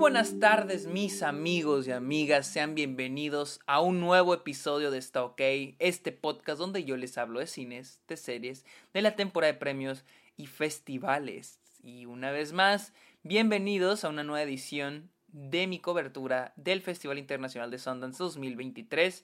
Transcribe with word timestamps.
buenas 0.00 0.40
tardes 0.40 0.86
mis 0.86 1.22
amigos 1.22 1.86
y 1.86 1.92
amigas, 1.92 2.46
sean 2.46 2.74
bienvenidos 2.74 3.60
a 3.66 3.82
un 3.82 4.00
nuevo 4.00 4.32
episodio 4.32 4.90
de 4.90 4.96
Está 4.96 5.22
OK, 5.22 5.42
este 5.78 6.10
podcast 6.10 6.58
donde 6.58 6.84
yo 6.84 6.96
les 6.96 7.18
hablo 7.18 7.38
de 7.38 7.46
cines, 7.46 8.00
de 8.08 8.16
series, 8.16 8.64
de 8.94 9.02
la 9.02 9.14
temporada 9.14 9.52
de 9.52 9.58
premios 9.58 10.06
y 10.38 10.46
festivales. 10.46 11.60
Y 11.82 12.06
una 12.06 12.30
vez 12.30 12.54
más, 12.54 12.94
bienvenidos 13.24 14.02
a 14.02 14.08
una 14.08 14.24
nueva 14.24 14.42
edición 14.42 15.10
de 15.28 15.66
mi 15.66 15.78
cobertura 15.78 16.54
del 16.56 16.80
Festival 16.80 17.18
Internacional 17.18 17.70
de 17.70 17.78
Sundance 17.78 18.24
2023. 18.24 19.22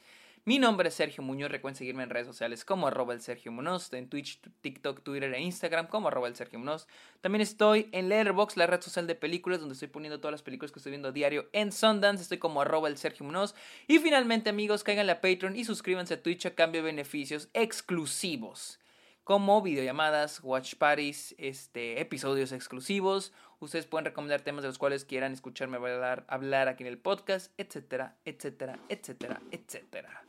Mi 0.49 0.61
nombre 0.61 0.91
es 0.91 0.95
Sergio 0.95 1.25
Muñoz, 1.25 1.51
recuerden 1.51 1.77
seguirme 1.77 2.05
en 2.05 2.11
redes 2.11 2.29
sociales 2.29 2.65
como 2.65 2.87
arroba 2.87 3.13
el 3.13 3.21
Sergio 3.21 3.51
Muñoz, 3.51 3.93
en 3.93 4.09
Twitch, 4.09 4.41
TikTok, 4.61 5.03
Twitter 5.03 5.35
e 5.35 5.41
Instagram 5.41 5.89
como 5.89 6.07
arroba 6.07 6.29
el 6.29 6.37
Sergio 6.37 6.61
Muñoz. 6.61 6.87
También 7.21 7.43
estoy 7.43 7.89
en 7.91 8.09
Letterboxd, 8.09 8.57
la 8.57 8.69
red 8.69 8.81
social 8.81 9.09
de 9.09 9.17
películas, 9.17 9.59
donde 9.59 9.73
estoy 9.73 9.89
poniendo 9.89 10.21
todas 10.21 10.31
las 10.31 10.45
películas 10.45 10.71
que 10.71 10.79
estoy 10.79 10.91
viendo 10.91 11.09
a 11.09 11.11
diario 11.11 11.49
en 11.53 11.73
Sundance, 11.73 12.23
estoy 12.23 12.39
como 12.39 12.61
arroba 12.61 12.87
el 12.87 12.97
Sergio 12.97 13.27
Muñoz. 13.27 13.57
Y 13.89 13.99
finalmente 13.99 14.49
amigos, 14.49 14.85
caigan 14.85 15.11
a 15.11 15.21
Patreon 15.21 15.57
y 15.57 15.65
suscríbanse 15.65 16.15
a 16.15 16.23
Twitch 16.23 16.47
a 16.47 16.55
cambio 16.55 16.81
de 16.81 16.93
beneficios 16.93 17.49
exclusivos 17.53 18.79
como 19.25 19.61
videollamadas, 19.61 20.39
watch 20.45 20.77
parties, 20.77 21.35
este, 21.39 22.01
episodios 22.01 22.53
exclusivos. 22.53 23.33
Ustedes 23.59 23.85
pueden 23.85 24.05
recomendar 24.05 24.43
temas 24.43 24.63
de 24.63 24.69
los 24.69 24.79
cuales 24.79 25.05
quieran 25.05 25.33
escucharme 25.33 25.79
hablar, 25.79 26.25
hablar 26.29 26.69
aquí 26.69 26.85
en 26.85 26.89
el 26.89 26.99
podcast, 26.99 27.53
etcétera, 27.59 28.15
etcétera, 28.25 28.79
etcétera, 28.89 29.43
etcétera. 29.51 30.26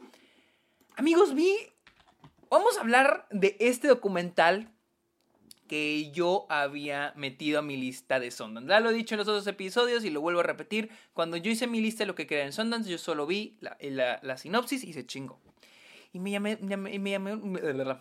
Amigos, 0.97 1.35
vi. 1.35 1.55
Vamos 2.49 2.75
a 2.75 2.81
hablar 2.81 3.27
de 3.29 3.55
este 3.59 3.87
documental 3.87 4.73
que 5.67 6.09
yo 6.09 6.47
había 6.49 7.13
metido 7.15 7.59
a 7.59 7.61
mi 7.61 7.77
lista 7.77 8.19
de 8.19 8.31
Sundance. 8.31 8.67
Ya 8.67 8.79
lo 8.79 8.89
he 8.89 8.93
dicho 8.93 9.13
en 9.13 9.19
los 9.19 9.27
otros 9.27 9.45
episodios 9.45 10.03
y 10.03 10.09
lo 10.09 10.21
vuelvo 10.21 10.39
a 10.39 10.43
repetir. 10.43 10.89
Cuando 11.13 11.37
yo 11.37 11.51
hice 11.51 11.67
mi 11.67 11.81
lista 11.81 11.99
de 11.99 12.07
lo 12.07 12.15
que 12.15 12.25
quería 12.25 12.45
en 12.45 12.51
Sundance, 12.51 12.89
yo 12.89 12.97
solo 12.97 13.27
vi 13.27 13.59
la, 13.59 14.37
sinopsis 14.37 14.83
y 14.83 14.91
se 14.91 15.05
chingo. 15.05 15.39
Y 16.13 16.19
me 16.19 16.31
llamé, 16.31 16.57
me 16.57 16.77
me 16.77 17.11
llamé, 17.11 17.39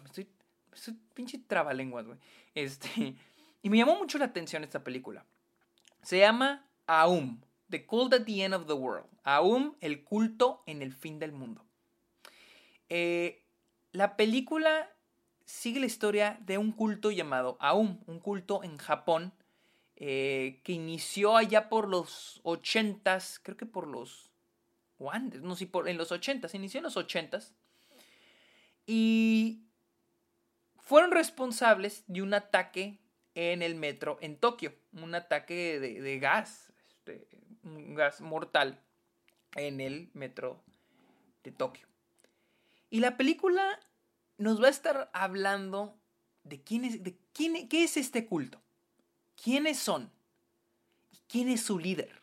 estoy 0.07 0.27
es 0.73 0.93
pinche 1.13 1.37
trabalenguas, 1.37 2.07
güey. 2.07 2.19
Este, 2.55 3.15
y 3.63 3.69
me 3.69 3.77
llamó 3.77 3.99
mucho 3.99 4.17
la 4.17 4.25
atención 4.25 4.65
esta 4.65 4.83
película. 4.83 5.27
Se 6.01 6.21
llama 6.21 6.67
Aum, 6.87 7.43
The 7.69 7.85
Cult 7.85 8.15
at 8.15 8.25
the 8.25 8.43
End 8.43 8.55
of 8.55 8.67
the 8.67 8.73
World. 8.73 9.07
Aum, 9.23 9.75
el 9.83 10.03
culto 10.03 10.63
en 10.65 10.81
el 10.81 10.95
fin 10.95 11.19
del 11.19 11.33
mundo. 11.33 11.66
Eh, 12.89 13.45
la 13.93 14.17
película 14.17 14.91
sigue 15.45 15.81
la 15.81 15.87
historia 15.87 16.39
de 16.43 16.59
un 16.59 16.73
culto 16.73 17.11
llamado 17.11 17.57
Aum, 17.61 18.01
un 18.07 18.21
culto 18.21 18.63
en 18.63 18.77
Japón 18.77 19.33
eh, 19.97 20.61
que 20.63 20.73
inició 20.73 21.37
allá 21.37 21.69
por 21.69 21.89
los 21.89 22.41
ochentas, 22.43 23.41
creo 23.43 23.57
que 23.57 23.65
por 23.65 23.87
los... 23.87 24.31
o 24.99 25.11
antes, 25.11 25.41
no 25.41 25.57
sé, 25.57 25.67
por, 25.67 25.89
en 25.89 25.97
los 25.97 26.13
ochentas, 26.13 26.55
inició 26.55 26.79
en 26.79 26.85
los 26.85 26.97
ochentas. 26.97 27.55
Y 28.87 29.63
fueron 30.79 31.11
responsables 31.13 32.05
de 32.07 32.23
un 32.23 32.35
ataque 32.35 32.99
en 33.35 33.63
el 33.63 33.75
metro 33.75 34.19
en 34.21 34.37
Tokio, 34.37 34.75
un 34.93 35.15
ataque 35.15 35.81
de, 35.81 36.19
gas, 36.19 36.73
este, 36.89 37.29
un 37.65 37.95
gas 37.95 38.21
mortal 38.21 38.81
en 39.57 39.81
el 39.81 40.11
metro 40.15 40.63
de 41.43 41.53
Tokio. 41.53 41.87
Y 42.97 43.01
la 43.01 43.19
película 43.19 43.79
nos 44.39 44.63
va 44.63 44.69
a 44.69 44.71
estar 44.71 45.11
hablando 45.13 46.01
de 46.45 46.63
quién 46.63 46.87
es, 46.87 47.05
de 47.05 47.19
quién, 47.35 47.69
qué 47.69 47.85
es 47.85 47.99
este 47.99 48.25
culto, 48.25 48.63
quiénes 49.45 49.79
son 49.79 50.11
y 51.13 51.19
quién 51.29 51.51
es 51.51 51.61
su 51.61 51.79
líder. 51.79 52.23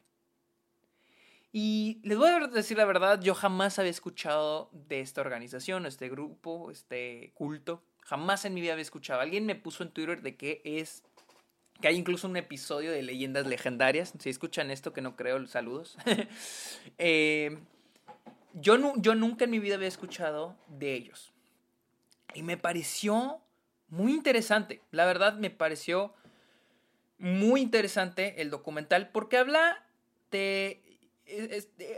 Y 1.52 2.02
les 2.02 2.18
voy 2.18 2.28
a 2.28 2.48
decir 2.48 2.76
la 2.76 2.86
verdad, 2.86 3.22
yo 3.22 3.36
jamás 3.36 3.78
había 3.78 3.92
escuchado 3.92 4.72
de 4.74 5.02
esta 5.02 5.22
organización, 5.22 5.86
este 5.86 6.10
grupo, 6.10 6.72
este 6.72 7.34
culto. 7.36 7.84
Jamás 8.00 8.44
en 8.44 8.56
mi 8.56 8.62
vida 8.62 8.72
había 8.72 8.82
escuchado. 8.82 9.22
Alguien 9.22 9.46
me 9.46 9.54
puso 9.54 9.84
en 9.84 9.92
Twitter 9.92 10.24
de 10.24 10.36
que 10.38 10.64
es. 10.66 11.04
Que 11.82 11.90
hay 11.90 11.98
incluso 11.98 12.28
un 12.28 12.36
episodio 12.36 12.92
de 12.92 13.04
leyendas 13.04 13.46
legendarias. 13.46 14.12
Si 14.18 14.32
escuchan 14.32 14.72
esto, 14.72 14.92
que 14.92 15.02
no 15.02 15.16
creo, 15.16 15.46
saludos. 15.46 15.98
Eh, 16.98 17.60
yo, 18.54 18.94
yo 18.98 19.16
nunca 19.16 19.46
en 19.46 19.52
mi 19.52 19.60
vida 19.60 19.76
había 19.76 19.88
escuchado 19.88 20.56
de 20.68 20.94
ellos. 20.94 21.34
Y 22.34 22.44
me 22.44 22.58
pareció 22.58 23.42
muy 23.88 24.14
interesante. 24.14 24.82
La 24.92 25.06
verdad, 25.06 25.36
me 25.36 25.50
pareció 25.50 26.14
muy 27.18 27.62
interesante 27.62 28.42
el 28.42 28.50
documental 28.50 29.10
porque 29.12 29.38
habla 29.38 29.86
de. 30.32 30.82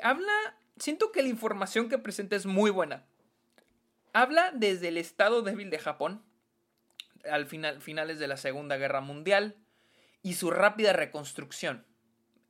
habla. 0.03 0.57
Siento 0.77 1.13
que 1.13 1.21
la 1.21 1.29
información 1.29 1.87
que 1.87 1.97
presenta 1.97 2.35
es 2.35 2.45
muy 2.45 2.69
buena. 2.69 3.05
Habla 4.11 4.51
desde 4.53 4.89
el 4.89 4.97
estado 4.97 5.41
débil 5.41 5.69
de 5.69 5.79
Japón, 5.79 6.21
al 7.29 7.45
final, 7.45 7.81
finales 7.81 8.19
de 8.19 8.27
la 8.27 8.35
Segunda 8.35 8.75
Guerra 8.75 8.99
Mundial, 8.99 9.55
y 10.21 10.33
su 10.33 10.51
rápida 10.51 10.91
reconstrucción. 10.91 11.85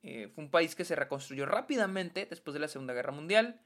Eh, 0.02 0.28
fue 0.34 0.44
un 0.44 0.50
país 0.50 0.74
que 0.74 0.84
se 0.84 0.96
reconstruyó 0.96 1.46
rápidamente 1.46 2.26
después 2.26 2.52
de 2.54 2.60
la 2.60 2.68
Segunda 2.68 2.94
Guerra 2.94 3.12
Mundial. 3.12 3.60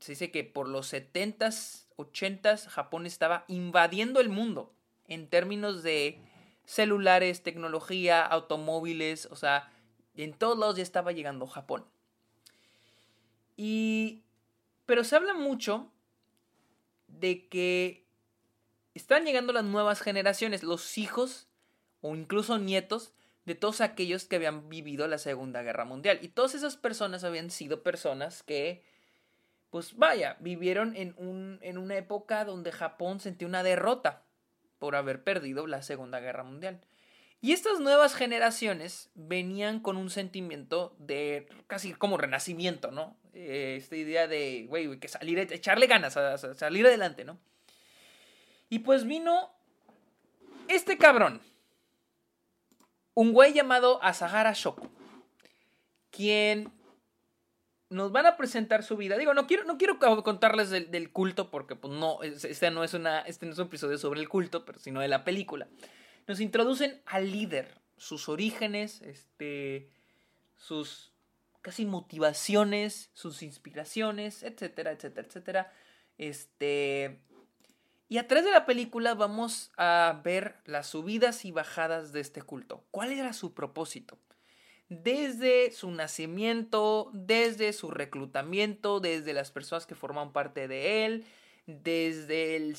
Se 0.00 0.12
dice 0.12 0.30
que 0.30 0.44
por 0.44 0.68
los 0.68 0.92
70s, 0.92 1.86
80s, 1.96 2.68
Japón 2.68 3.06
estaba 3.06 3.44
invadiendo 3.48 4.20
el 4.20 4.28
mundo 4.28 4.72
en 5.06 5.28
términos 5.28 5.82
de 5.82 6.20
celulares, 6.64 7.42
tecnología, 7.42 8.24
automóviles, 8.24 9.26
o 9.30 9.36
sea, 9.36 9.72
en 10.16 10.34
todos 10.34 10.58
lados 10.58 10.76
ya 10.76 10.82
estaba 10.82 11.12
llegando 11.12 11.46
Japón. 11.46 11.84
Y... 13.56 14.22
Pero 14.86 15.04
se 15.04 15.16
habla 15.16 15.34
mucho 15.34 15.90
de 17.08 17.46
que 17.48 18.06
están 18.94 19.24
llegando 19.24 19.52
las 19.52 19.64
nuevas 19.64 20.00
generaciones, 20.00 20.62
los 20.62 20.96
hijos 20.96 21.46
o 22.00 22.14
incluso 22.14 22.58
nietos 22.58 23.12
de 23.44 23.54
todos 23.54 23.80
aquellos 23.80 24.24
que 24.24 24.36
habían 24.36 24.68
vivido 24.68 25.08
la 25.08 25.18
Segunda 25.18 25.62
Guerra 25.62 25.84
Mundial. 25.84 26.18
Y 26.22 26.28
todas 26.28 26.54
esas 26.54 26.76
personas 26.76 27.24
habían 27.24 27.50
sido 27.50 27.82
personas 27.82 28.42
que, 28.42 28.84
pues 29.70 29.96
vaya, 29.96 30.36
vivieron 30.40 30.96
en, 30.96 31.14
un, 31.16 31.58
en 31.62 31.78
una 31.78 31.96
época 31.96 32.44
donde 32.44 32.72
Japón 32.72 33.20
sentía 33.20 33.48
una 33.48 33.62
derrota 33.62 34.22
por 34.78 34.96
haber 34.96 35.22
perdido 35.24 35.66
la 35.66 35.82
Segunda 35.82 36.20
Guerra 36.20 36.44
Mundial. 36.44 36.80
Y 37.40 37.52
estas 37.52 37.78
nuevas 37.78 38.14
generaciones 38.14 39.10
venían 39.14 39.80
con 39.80 39.96
un 39.96 40.10
sentimiento 40.10 40.96
de 40.98 41.48
casi 41.68 41.94
como 41.94 42.16
renacimiento, 42.16 42.90
¿no? 42.90 43.16
Eh, 43.32 43.76
esta 43.78 43.94
idea 43.94 44.26
de, 44.26 44.66
güey, 44.68 44.98
que 44.98 45.06
salir, 45.06 45.38
echarle 45.38 45.86
ganas, 45.86 46.18
salir 46.56 46.86
adelante, 46.86 47.24
¿no? 47.24 47.38
Y 48.68 48.80
pues 48.80 49.04
vino 49.04 49.52
este 50.66 50.98
cabrón, 50.98 51.40
un 53.14 53.32
güey 53.32 53.52
llamado 53.52 54.02
Asahara 54.02 54.52
Shoko, 54.52 54.90
quien 56.10 56.72
nos 57.90 58.12
van 58.12 58.26
a 58.26 58.36
presentar 58.36 58.82
su 58.82 58.96
vida. 58.96 59.16
Digo, 59.16 59.34
no 59.34 59.46
quiero, 59.46 59.64
no 59.64 59.78
quiero 59.78 59.98
contarles 59.98 60.70
del, 60.70 61.12
culto 61.12 61.50
porque 61.50 61.76
pues 61.76 61.92
no, 61.92 62.22
este 62.22 62.70
no, 62.70 62.84
es 62.84 62.94
una, 62.94 63.20
este 63.20 63.46
no 63.46 63.52
es 63.52 63.58
un 63.58 63.66
episodio 63.66 63.98
sobre 63.98 64.20
el 64.20 64.28
culto, 64.28 64.64
pero 64.64 64.78
sino 64.78 65.00
de 65.00 65.08
la 65.08 65.24
película 65.24 65.68
nos 66.28 66.40
introducen 66.40 67.00
al 67.06 67.32
líder, 67.32 67.80
sus 67.96 68.28
orígenes, 68.28 69.00
este, 69.00 69.88
sus 70.56 71.10
casi 71.62 71.86
motivaciones, 71.86 73.10
sus 73.14 73.42
inspiraciones, 73.42 74.42
etcétera, 74.42 74.92
etcétera, 74.92 75.26
etcétera. 75.26 75.72
Este, 76.18 77.22
y 78.08 78.18
a 78.18 78.28
través 78.28 78.44
de 78.44 78.52
la 78.52 78.66
película 78.66 79.14
vamos 79.14 79.72
a 79.78 80.20
ver 80.22 80.56
las 80.66 80.88
subidas 80.88 81.46
y 81.46 81.50
bajadas 81.50 82.12
de 82.12 82.20
este 82.20 82.42
culto. 82.42 82.84
¿Cuál 82.90 83.12
era 83.12 83.32
su 83.32 83.54
propósito? 83.54 84.18
Desde 84.88 85.70
su 85.72 85.90
nacimiento, 85.90 87.10
desde 87.12 87.72
su 87.72 87.90
reclutamiento, 87.90 89.00
desde 89.00 89.34
las 89.34 89.50
personas 89.50 89.86
que 89.86 89.94
forman 89.94 90.32
parte 90.32 90.66
de 90.66 91.04
él, 91.04 91.26
desde 91.66 92.56
el, 92.56 92.76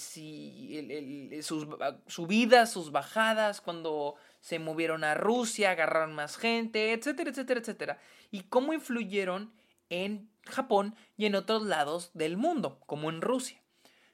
sus 1.43 1.67
subidas, 2.07 2.71
sus 2.71 2.91
bajadas, 2.91 3.61
cuando 3.61 4.15
se 4.39 4.57
movieron 4.57 5.03
a 5.03 5.13
Rusia, 5.13 5.69
agarraron 5.69 6.15
más 6.15 6.37
gente, 6.37 6.93
etcétera, 6.93 7.29
etcétera, 7.29 7.59
etcétera. 7.59 7.99
Y 8.31 8.41
cómo 8.43 8.73
influyeron 8.73 9.53
en 9.89 10.27
Japón 10.45 10.95
y 11.17 11.27
en 11.27 11.35
otros 11.35 11.63
lados 11.63 12.09
del 12.15 12.35
mundo, 12.37 12.79
como 12.87 13.11
en 13.11 13.21
Rusia. 13.21 13.61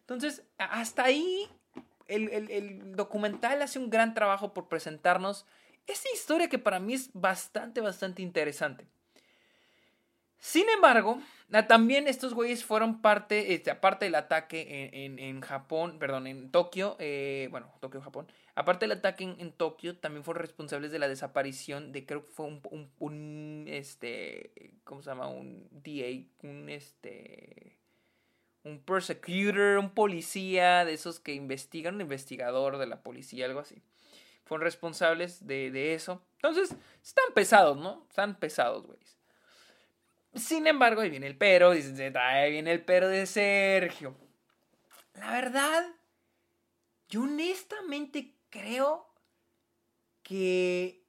Entonces, 0.02 0.44
hasta 0.58 1.06
ahí 1.06 1.48
el 2.08 2.98
documental 2.98 3.62
hace 3.62 3.80
un 3.80 3.90
gran 3.90 4.14
trabajo 4.14 4.54
por 4.54 4.68
presentarnos 4.68 5.46
esta 5.88 6.10
historia 6.14 6.50
que 6.50 6.60
para 6.60 6.80
mí 6.80 6.94
es 6.94 7.10
bastante, 7.14 7.82
bastante 7.82 8.22
interesante. 8.22 8.88
Sin 10.38 10.70
embargo, 10.70 11.20
también 11.68 12.08
estos 12.08 12.34
güeyes 12.34 12.64
fueron 12.64 13.02
parte, 13.02 13.54
este, 13.54 13.72
aparte 13.72 14.06
del 14.06 14.16
ataque 14.16 14.92
en, 14.94 15.42
Japón, 15.42 15.98
perdón, 15.98 16.28
en 16.28 16.52
Tokio, 16.52 16.98
eh, 17.00 17.48
bueno, 17.50 17.74
Tokio, 17.80 18.02
Japón, 18.02 18.28
Aparte 18.58 18.86
del 18.86 18.98
ataque 18.98 19.26
en, 19.26 19.52
Tokio, 19.52 19.98
también 19.98 20.24
fueron 20.24 20.42
responsables 20.42 20.90
de 20.90 21.00
la 21.00 21.10
desaparición 21.10 21.92
de, 21.92 22.06
creo 22.06 22.24
que 22.24 22.32
fue 22.32 22.46
un, 22.46 22.90
un, 23.00 23.66
este, 23.68 24.72
¿cómo 24.86 25.02
se 25.02 25.10
llama? 25.10 25.28
Un 25.28 25.68
DA, 25.72 26.26
un, 26.48 26.70
este, 26.70 27.78
un 28.64 28.80
persecutor, 28.80 29.78
un 29.78 29.90
policía 29.90 30.86
de 30.86 30.94
esos 30.94 31.20
que 31.20 31.34
investigan, 31.34 31.96
un 31.96 32.02
investigador 32.02 32.78
de 32.78 32.88
la 32.88 33.04
policía, 33.04 33.46
algo 33.46 33.60
así. 33.60 33.82
Fueron 34.46 34.64
responsables 34.64 35.46
de, 35.46 35.72
de 35.72 35.94
eso. 35.94 36.22
Entonces, 36.36 36.76
están 37.04 37.34
pesados, 37.34 37.78
¿no? 37.78 38.06
Están 38.10 38.40
pesados, 38.40 38.86
güey. 38.86 39.00
Sin 40.36 40.68
embargo, 40.68 41.02
ahí 41.02 41.10
viene 41.10 41.28
el 41.28 41.38
pero, 41.38 41.72
dicen, 41.72 42.16
ahí 42.18 42.52
viene 42.52 42.72
el 42.72 42.84
pero 42.84 43.08
de 43.08 43.26
Sergio. 43.26 44.16
La 45.14 45.32
verdad, 45.32 45.86
yo 47.08 47.24
honestamente 47.24 48.36
creo 48.50 49.08
que 50.24 51.06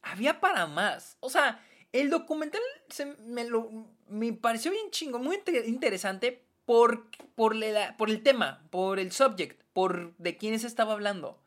había 0.00 0.40
para 0.40 0.66
más. 0.66 1.18
O 1.20 1.28
sea, 1.28 1.62
el 1.92 2.08
documental 2.08 2.62
me, 3.26 3.44
lo, 3.44 3.68
me 4.08 4.32
pareció 4.32 4.70
bien 4.70 4.90
chingo, 4.90 5.18
muy 5.18 5.42
interesante 5.66 6.46
por, 6.64 7.10
por, 7.34 7.54
por 7.98 8.10
el 8.10 8.22
tema, 8.22 8.66
por 8.70 8.98
el 8.98 9.12
subject, 9.12 9.62
por 9.74 10.16
de 10.16 10.38
quién 10.38 10.58
se 10.58 10.66
estaba 10.66 10.94
hablando. 10.94 11.43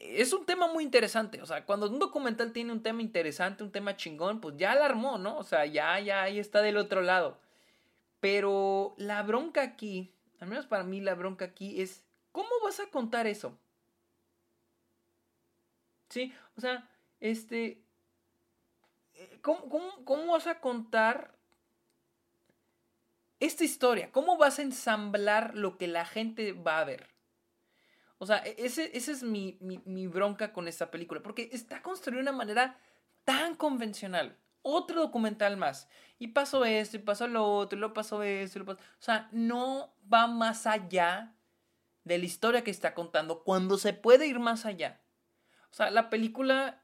Es 0.00 0.32
un 0.32 0.46
tema 0.46 0.68
muy 0.68 0.84
interesante, 0.84 1.42
o 1.42 1.46
sea, 1.46 1.64
cuando 1.66 1.90
un 1.90 1.98
documental 1.98 2.52
tiene 2.52 2.72
un 2.72 2.82
tema 2.82 3.02
interesante, 3.02 3.64
un 3.64 3.72
tema 3.72 3.96
chingón, 3.96 4.40
pues 4.40 4.56
ya 4.56 4.72
alarmó, 4.72 5.18
¿no? 5.18 5.36
O 5.38 5.42
sea, 5.42 5.66
ya, 5.66 5.98
ya 5.98 6.22
ahí 6.22 6.38
está 6.38 6.62
del 6.62 6.76
otro 6.76 7.02
lado. 7.02 7.38
Pero 8.20 8.94
la 8.96 9.22
bronca 9.24 9.62
aquí, 9.62 10.12
al 10.40 10.48
menos 10.48 10.66
para 10.66 10.84
mí 10.84 11.00
la 11.00 11.14
bronca 11.14 11.46
aquí 11.46 11.82
es, 11.82 12.04
¿cómo 12.30 12.48
vas 12.62 12.78
a 12.78 12.86
contar 12.90 13.26
eso? 13.26 13.58
¿Sí? 16.08 16.32
O 16.56 16.60
sea, 16.60 16.88
este... 17.20 17.82
Eh, 19.14 19.38
¿Cómo, 19.42 20.32
vas 20.32 20.46
a 20.46 20.60
contar 20.60 21.34
esta 23.40 23.64
historia? 23.64 24.12
¿Cómo 24.12 24.36
vas 24.36 24.58
a 24.58 24.62
ensamblar 24.62 25.54
lo 25.56 25.76
que 25.76 25.88
la 25.88 26.04
gente 26.04 26.52
va 26.52 26.78
a 26.78 26.84
ver? 26.84 27.08
O 28.18 28.26
sea, 28.26 28.38
e-, 28.44 28.56
ese, 28.58 28.96
ese 28.96 29.12
es 29.12 29.22
mi, 29.22 29.58
mi, 29.60 30.06
bronca 30.06 30.52
con 30.52 30.68
esta 30.68 30.90
película, 30.90 31.22
porque 31.22 31.48
está 31.52 31.82
construida 31.82 32.18
de 32.18 32.22
una 32.22 32.32
manera 32.32 32.78
tan 33.24 33.54
convencional. 33.54 34.36
Otro 34.62 35.00
documental 35.00 35.56
más. 35.56 35.88
Y 36.18 36.28
pasó 36.28 36.64
esto, 36.64 36.96
y 36.96 37.00
pasó 37.00 37.26
lo 37.28 37.44
otro, 37.44 37.76
y 37.76 37.80
luego 37.80 37.94
pasó 37.94 38.22
esto, 38.22 38.58
y 38.58 38.60
lo 38.60 38.66
pasó... 38.66 38.80
O 38.80 39.02
sea, 39.02 39.28
no 39.32 39.94
va 40.12 40.26
más 40.26 40.66
allá 40.66 41.34
de 42.04 42.18
la 42.18 42.24
historia 42.24 42.64
que 42.64 42.70
está 42.70 42.94
contando 42.94 43.44
cuando 43.44 43.78
se 43.78 43.92
puede 43.92 44.26
ir 44.26 44.40
más 44.40 44.66
allá. 44.66 45.00
O 45.70 45.74
sea, 45.74 45.90
la 45.90 46.10
película 46.10 46.82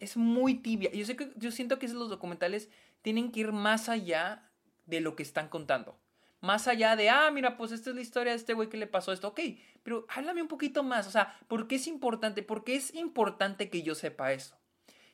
es 0.00 0.16
muy 0.16 0.54
tibia. 0.54 0.90
Yo, 0.92 1.04
sé 1.04 1.16
que, 1.16 1.32
yo 1.36 1.50
siento 1.50 1.78
que 1.78 1.88
los 1.88 2.08
documentales 2.08 2.70
tienen 3.02 3.32
que 3.32 3.40
ir 3.40 3.52
más 3.52 3.88
allá 3.88 4.50
de 4.86 5.00
lo 5.00 5.16
que 5.16 5.22
están 5.22 5.48
contando. 5.48 5.98
Más 6.44 6.68
allá 6.68 6.94
de, 6.94 7.08
ah, 7.08 7.30
mira, 7.30 7.56
pues 7.56 7.72
esta 7.72 7.88
es 7.88 7.96
la 7.96 8.02
historia 8.02 8.32
de 8.32 8.36
este 8.36 8.52
güey 8.52 8.68
que 8.68 8.76
le 8.76 8.86
pasó 8.86 9.12
esto. 9.12 9.28
Ok, 9.28 9.40
pero 9.82 10.04
háblame 10.10 10.42
un 10.42 10.48
poquito 10.48 10.82
más. 10.82 11.06
O 11.06 11.10
sea, 11.10 11.38
¿por 11.48 11.66
qué 11.66 11.76
es 11.76 11.86
importante? 11.86 12.42
¿Por 12.42 12.64
qué 12.64 12.76
es 12.76 12.94
importante 12.94 13.70
que 13.70 13.82
yo 13.82 13.94
sepa 13.94 14.32
eso? 14.32 14.54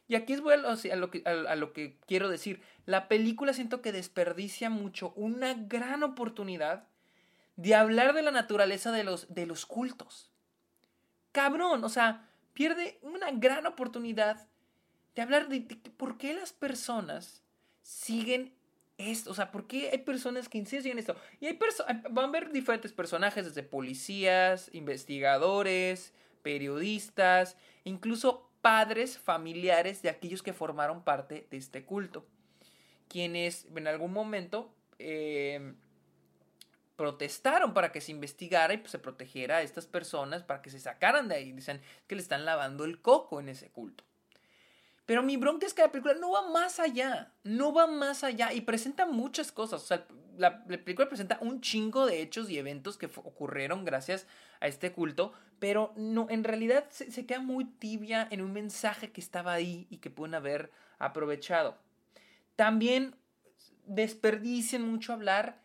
Y 0.09 0.17
aquí 0.17 0.33
es 0.33 0.41
bueno 0.41 0.67
a 0.69 0.97
lo, 0.97 1.11
que, 1.13 1.23
a 1.25 1.55
lo 1.55 1.73
que 1.73 1.99
quiero 2.09 2.29
decir. 2.29 2.61
La 2.85 3.07
película 3.07 3.53
siento 3.53 3.81
que 3.81 3.93
desperdicia 3.93 4.71
mucho 4.71 5.13
una 5.15 5.55
gran 5.55 6.03
oportunidad 6.03 6.89
de 7.55 7.77
hablar 7.77 8.13
de 8.13 8.23
la 8.23 8.33
naturaleza 8.33 8.91
de 8.91 9.05
los, 9.05 9.33
de 9.33 9.47
los 9.47 9.67
cultos. 9.67 10.33
Cabrón, 11.31 11.85
o 11.85 11.89
sea, 11.89 12.29
pierde 12.55 12.99
una 13.03 13.31
gran 13.31 13.67
oportunidad 13.67 14.49
de 15.15 15.23
hablar 15.23 15.49
de, 15.49 15.61
por 15.97 16.19
qué 16.19 16.35
las 16.35 16.53
personas 16.53 17.45
siguen 17.83 18.53
esto, 19.01 19.31
o 19.31 19.35
sea, 19.35 19.51
por 19.51 19.67
qué 19.67 19.91
hay 19.91 19.99
personas 19.99 20.49
que 20.49 20.59
insisten 20.59 20.93
en 20.93 20.99
esto. 20.99 21.17
Y 21.41 21.47
hay 21.47 21.59
van 22.11 22.25
a 22.27 22.33
ver 22.33 22.53
diferentes 22.53 22.93
personajes, 22.93 23.45
desde 23.45 23.63
policías, 23.63 24.71
investigadores, 24.73 26.13
periodistas, 26.43 27.57
incluso 27.85 28.51
padres 28.61 29.19
familiares 29.19 30.03
de 30.03 30.11
aquellos 30.11 30.43
que 30.43 30.53
formaron 30.53 31.03
parte 31.03 31.47
de 31.51 31.57
este 31.57 31.85
culto, 31.85 32.27
quienes 33.09 33.67
en 33.75 33.87
algún 33.87 34.13
momento 34.13 34.75
eh, 34.99 35.75
protestaron 36.97 37.73
para 37.73 37.93
que 37.93 38.03
se 38.03 38.13
investigara 38.13 38.75
y 38.75 38.77
pues, 38.77 38.91
se 38.91 38.99
protegiera 38.99 39.57
a 39.57 39.63
estas 39.63 39.87
personas, 39.87 40.43
para 40.43 40.61
que 40.61 40.69
se 40.69 40.79
sacaran 40.79 41.29
de 41.29 41.37
ahí. 41.37 41.53
Dicen 41.53 41.81
que 42.07 42.15
le 42.15 42.21
están 42.21 42.45
lavando 42.45 42.85
el 42.85 43.01
coco 43.01 43.41
en 43.41 43.49
ese 43.49 43.71
culto. 43.71 44.05
Pero 45.11 45.25
mi 45.25 45.37
bronca 45.37 45.67
es 45.67 45.75
que 45.75 45.83
la 45.83 45.91
película 45.91 46.15
no 46.15 46.31
va 46.31 46.49
más 46.51 46.79
allá, 46.79 47.33
no 47.43 47.73
va 47.73 47.89
más 47.89 48.23
allá 48.23 48.53
y 48.53 48.61
presenta 48.61 49.07
muchas 49.07 49.51
cosas. 49.51 49.83
O 49.83 49.85
sea, 49.85 50.07
la, 50.39 50.63
película 50.65 51.09
presenta 51.09 51.37
un 51.41 51.61
chingo 51.61 52.07
de 52.07 52.23
hechos 52.23 52.49
y 52.49 52.59
eventos 52.59 52.97
que 52.97 53.07
ocurrieron 53.07 53.85
gracias 53.85 54.29
a 54.61 54.69
este 54.69 54.93
culto, 54.93 55.33
pero 55.59 55.93
no, 55.97 56.29
en 56.31 56.45
realidad 56.45 56.87
se, 56.91 57.27
queda 57.27 57.41
muy 57.41 57.65
tibia 57.65 58.29
en 58.31 58.41
un 58.41 58.53
mensaje 58.53 59.11
que 59.11 59.21
estaba 59.21 59.53
ahí 59.53 59.89
y 59.91 59.97
que 59.97 60.11
pueden 60.11 60.37
haber 60.37 60.71
aprovechado. 61.01 61.77
También 62.55 63.17
desperdician 63.87 64.89
mucho 64.89 65.13
hablar 65.13 65.61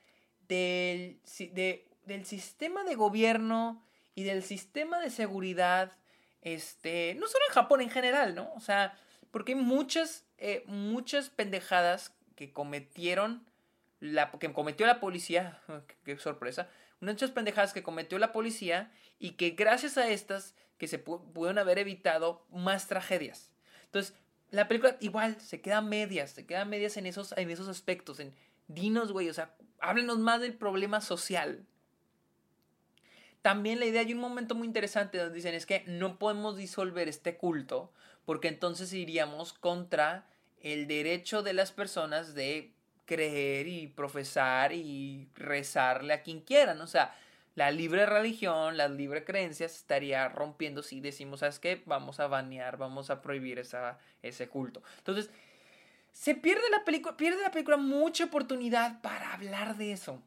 del, 0.48 1.20
del 2.08 2.26
sistema 2.26 2.84
de 2.84 2.96
gobierno 2.96 3.86
y 4.16 4.24
del 4.24 4.42
sistema 4.42 5.00
de 5.00 5.12
seguridad, 5.12 5.92
este, 6.42 7.14
no 7.20 7.28
solo 7.28 7.46
en 7.48 7.54
Japón 7.54 7.82
en 7.82 7.92
general, 7.92 8.34
¿no? 8.34 8.52
O 8.56 8.60
sea, 8.60 8.98
porque 9.36 9.52
hay 9.52 9.60
muchas, 9.60 10.24
eh, 10.38 10.64
muchas 10.66 11.30
pendejadas 11.30 12.16
que 12.38 12.54
cometieron, 12.54 13.46
la, 14.00 14.32
que 14.32 14.54
cometió 14.54 14.88
la 14.88 15.02
policía, 15.02 15.62
qué 16.06 16.18
sorpresa, 16.18 16.70
muchas 17.02 17.32
pendejadas 17.32 17.74
que 17.74 17.84
cometió 17.84 18.18
la 18.18 18.32
policía 18.32 18.94
y 19.20 19.32
que 19.32 19.50
gracias 19.50 19.98
a 19.98 20.08
estas 20.08 20.56
que 20.78 20.88
se 20.88 21.00
pudieron 21.00 21.58
haber 21.58 21.80
evitado 21.80 22.46
más 22.50 22.88
tragedias. 22.88 23.52
Entonces, 23.84 24.16
la 24.52 24.70
película 24.70 24.96
igual 25.02 25.42
se 25.42 25.60
queda 25.60 25.82
medias, 25.82 26.32
se 26.32 26.46
queda 26.46 26.64
medias 26.64 26.96
en 26.96 27.06
esos, 27.06 27.34
en 27.34 27.50
esos 27.50 27.68
aspectos, 27.68 28.22
en 28.22 28.34
dinos, 28.70 29.12
güey, 29.12 29.28
o 29.28 29.34
sea, 29.34 29.54
háblenos 29.82 30.18
más 30.18 30.40
del 30.40 30.54
problema 30.54 31.02
social. 31.02 31.66
También 33.46 33.80
la 33.80 33.86
idea, 33.86 34.02
hay 34.02 34.12
un 34.12 34.20
momento 34.20 34.56
muy 34.56 34.66
interesante 34.66 35.20
donde 35.20 35.36
dicen 35.36 35.54
es 35.54 35.68
que 35.68 35.84
no 35.86 36.18
podemos 36.18 36.58
disolver 36.58 37.08
este 37.08 37.38
culto 37.38 37.94
porque 38.26 38.48
entonces 38.48 38.92
iríamos 38.92 39.54
contra 39.54 40.26
el 40.64 40.88
derecho 40.88 41.44
de 41.44 41.54
las 41.54 41.72
personas 41.72 42.34
de 42.34 42.74
creer 43.06 43.68
y 43.68 43.86
profesar 43.86 44.74
y 44.74 45.30
rezarle 45.36 46.16
a 46.16 46.24
quien 46.24 46.42
quieran. 46.42 46.82
O 46.82 46.88
sea, 46.88 47.16
la 47.54 47.70
libre 47.70 48.08
religión, 48.08 48.78
las 48.78 48.90
libre 48.90 49.24
creencias 49.24 49.76
estaría 49.76 50.28
rompiendo 50.28 50.82
si 50.82 51.00
decimos, 51.00 51.42
¿sabes 51.42 51.60
qué? 51.60 51.84
Vamos 51.86 52.20
a 52.20 52.26
banear, 52.26 52.78
vamos 52.78 53.12
a 53.12 53.22
prohibir 53.22 53.60
esa, 53.60 54.00
ese 54.24 54.50
culto. 54.50 54.82
Entonces, 54.98 55.30
se 56.12 56.34
pierde 56.34 56.68
la 56.72 56.84
película, 56.84 57.16
pierde 57.16 57.44
la 57.44 57.52
película 57.52 57.78
mucha 57.78 58.26
oportunidad 58.26 59.02
para 59.02 59.34
hablar 59.34 59.78
de 59.78 59.92
eso. 59.92 60.20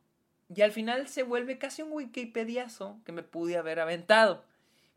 Y 0.55 0.62
al 0.62 0.73
final 0.73 1.09
se 1.09 1.23
vuelve 1.23 1.59
casi 1.59 1.83
un 1.83 1.93
Wikipediazo 1.93 2.99
que 3.05 3.12
me 3.12 3.23
pude 3.23 3.57
haber 3.57 3.81
aventado. 3.81 4.45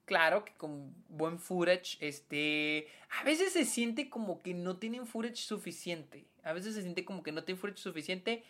Claro 0.06 0.46
que 0.46 0.54
con 0.54 0.94
buen 1.10 1.40
footage, 1.40 1.98
este, 2.00 2.88
a 3.20 3.24
veces 3.24 3.54
se 3.54 3.66
siente 3.66 4.10
como 4.10 4.42
que 4.42 4.54
no 4.54 4.78
tienen 4.78 5.06
footage 5.06 5.38
suficiente. 5.38 6.26
A 6.44 6.54
veces 6.54 6.76
se 6.76 6.82
siente 6.82 7.06
como 7.06 7.24
que 7.24 7.32
no 7.32 7.44
tienen 7.44 7.60
footage 7.60 7.82
suficiente 7.82 8.44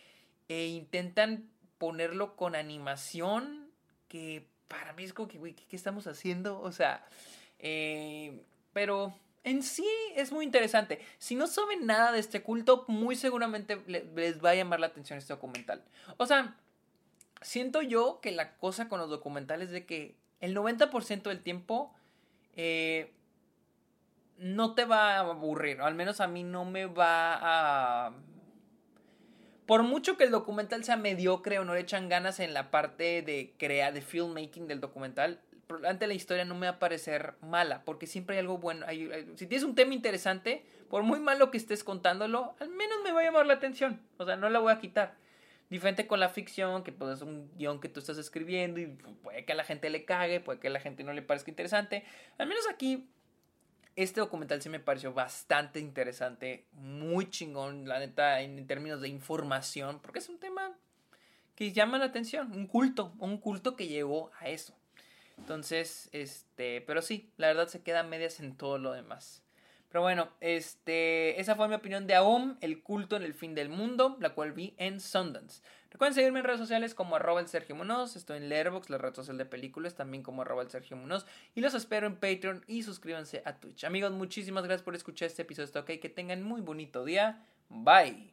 e 0.48 0.68
intentan 0.68 1.50
ponerlo 1.78 2.36
con 2.36 2.56
animación 2.56 3.70
que 4.08 4.48
para 4.68 4.94
mí 4.94 5.04
es 5.04 5.14
como 5.14 5.28
que, 5.28 5.38
güey, 5.38 5.54
¿qué, 5.54 5.76
estamos 5.76 6.08
haciendo? 6.08 6.62
O 6.62 6.72
sea, 6.72 7.06
eh, 7.60 8.42
pero 8.74 9.14
en 9.44 9.64
sí 9.64 9.88
es 10.16 10.32
muy 10.32 10.46
interesante. 10.46 11.00
Si 11.18 11.36
no 11.36 11.48
saben 11.48 11.86
nada 11.86 12.12
de 12.12 12.20
este 12.20 12.42
culto, 12.42 12.86
muy 12.88 13.16
seguramente 13.16 13.82
les 13.88 14.44
va 14.44 14.52
a 14.52 14.56
llamar 14.56 14.80
la 14.80 14.88
atención 14.88 15.18
este 15.18 15.34
documental. 15.34 15.84
O 16.18 16.26
sea, 16.26 16.56
siento 17.42 17.82
yo 17.82 18.20
que 18.22 18.32
la 18.32 18.58
cosa 18.58 18.88
con 18.88 19.00
los 19.00 19.10
documentales 19.10 19.68
es 19.68 19.74
de 19.74 19.86
que 19.86 20.16
el 20.40 20.56
90% 20.56 21.24
del 21.24 21.42
tiempo 21.42 21.94
eh, 22.56 23.14
no 24.38 24.74
te 24.74 24.86
va 24.86 25.16
a 25.16 25.20
aburrir. 25.20 25.82
Al 25.82 25.96
menos 25.96 26.20
a 26.20 26.28
mí 26.28 26.44
no 26.44 26.66
me 26.66 26.86
va 26.86 28.08
a... 28.08 28.14
Por 29.66 29.84
mucho 29.84 30.18
que 30.18 30.26
el 30.26 30.32
documental 30.32 30.84
sea 30.84 30.98
mediocre 30.98 31.60
o 31.60 31.66
no 31.66 31.76
le 31.76 31.82
echan 31.82 32.10
ganas 32.10 32.40
en 32.40 32.54
la 32.54 32.72
parte 32.72 33.22
de 33.22 33.54
crear, 33.58 33.94
de 33.94 34.02
filmmaking 34.02 34.68
del 34.68 34.82
documental, 34.82 35.40
ante 35.86 36.08
la 36.08 36.14
historia 36.14 36.44
no 36.44 36.56
me 36.56 36.68
va 36.68 36.74
a 36.74 36.80
parecer 36.80 37.36
mala, 37.42 37.84
porque 37.86 38.08
siempre 38.08 38.36
hay 38.36 38.42
algo 38.42 38.58
bueno. 38.58 38.86
si 39.36 39.48
tienes 39.48 39.64
un 39.64 39.76
tema 39.76 39.94
interesante, 39.94 40.66
por 40.90 41.04
muy 41.04 41.20
malo 41.22 41.52
que 41.52 41.58
estés 41.58 41.86
contándolo, 41.86 42.56
al 42.60 42.70
menos 42.70 42.98
me 43.04 43.14
va 43.14 43.22
a 43.22 43.24
llamar 43.24 43.46
la 43.46 43.54
atención. 43.54 44.02
O 44.18 44.26
sea, 44.26 44.36
no 44.36 44.50
la 44.50 44.60
voy 44.60 44.74
a 44.74 44.80
quitar. 44.80 45.16
Diferente 45.72 46.06
con 46.06 46.20
la 46.20 46.28
ficción, 46.28 46.84
que 46.84 46.92
pues 46.92 47.16
es 47.16 47.22
un 47.22 47.50
guion 47.56 47.80
que 47.80 47.88
tú 47.88 48.02
estás 48.02 48.18
escribiendo 48.18 48.82
y 48.82 48.88
puede 48.88 49.46
que 49.46 49.54
a 49.54 49.56
la 49.56 49.64
gente 49.64 49.90
le 49.90 50.04
cague, 50.04 50.42
puede 50.42 50.60
que 50.60 50.68
a 50.68 50.70
la 50.70 50.82
gente 50.82 51.06
no 51.06 51.14
le 51.14 51.22
parezca 51.22 51.50
interesante. 51.50 52.04
Al 52.38 52.48
menos 52.48 52.68
aquí, 52.70 53.08
este 53.96 54.20
documental 54.20 54.62
sí 54.62 54.68
me 54.68 54.82
pareció 54.82 55.14
bastante 55.14 55.80
interesante, 55.80 56.66
muy 56.74 57.30
chingón, 57.30 57.88
la 57.88 58.00
neta, 58.00 58.42
en 58.42 58.68
términos 58.68 59.00
de 59.00 59.08
información, 59.08 60.02
porque 60.02 60.20
es 60.20 60.28
un 60.28 60.40
tema 60.40 60.78
que 61.56 61.72
llama 61.72 61.98
la 61.98 62.06
atención, 62.06 62.52
un 62.52 62.68
culto, 62.68 63.14
un 63.18 63.38
culto 63.38 63.78
que 63.78 63.88
llegó 63.88 64.30
a 64.42 64.50
eso. 64.50 64.78
Entonces, 65.38 66.10
este, 66.12 66.82
pero 66.82 67.02
sí, 67.02 67.32
la 67.38 67.48
verdad 67.48 67.70
se 67.70 67.82
queda 67.82 68.04
medias 68.04 68.42
en 68.42 68.58
todo 68.58 68.78
lo 68.78 68.92
demás. 68.92 69.42
Pero 69.92 70.04
bueno, 70.04 70.30
este, 70.40 71.40
esa 71.42 71.56
fue 71.56 71.68
mi 71.68 71.76
opinión 71.76 72.08
de 72.08 72.16
Aum, 72.16 72.56
el 72.62 72.82
culto 72.82 73.18
en 73.18 73.24
el 73.24 73.34
fin 73.34 73.54
del 73.54 73.68
mundo, 73.68 74.16
la 74.22 74.30
cual 74.30 74.54
vi 74.54 74.74
en 74.78 75.02
Sundance. 75.02 75.62
Recuerden 75.90 76.16
seguirme 76.16 76.40
en 76.40 76.46
redes 76.46 76.62
sociales 76.62 76.96
como 76.96 77.18
arroba 77.18 77.42
el 77.42 77.50
Sergio 77.50 77.76
Munoz, 77.76 78.16
estoy 78.16 78.38
en 78.38 78.48
Letterboxd, 78.48 78.90
la 78.90 78.98
red 78.98 79.14
social 79.14 79.38
de 79.38 79.46
películas, 79.46 79.96
también 79.96 80.24
como 80.24 80.44
arroba 80.44 80.64
el 80.64 80.70
Sergio 80.70 80.96
Munoz, 80.96 81.26
y 81.56 81.60
los 81.60 81.74
espero 81.74 82.08
en 82.08 82.16
Patreon 82.16 82.64
y 82.68 82.84
suscríbanse 82.84 83.44
a 83.44 83.60
Twitch. 83.60 83.84
Amigos, 83.84 84.14
muchísimas 84.14 84.64
gracias 84.64 84.84
por 84.84 84.96
escuchar 84.96 85.28
este 85.28 85.42
episodio, 85.42 85.66
está 85.66 85.82
ok, 85.82 86.00
que 86.02 86.10
tengan 86.10 86.42
muy 86.42 86.62
bonito 86.62 87.04
día, 87.04 87.46
bye. 87.68 88.32